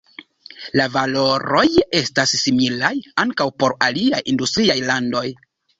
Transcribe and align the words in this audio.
La 0.79 0.87
valoroj 0.95 1.65
estas 2.01 2.35
similaj 2.47 2.93
ankaŭ 3.27 3.51
por 3.61 3.79
aliaj 3.91 4.27
industriaj 4.35 4.83
landoj. 4.93 5.29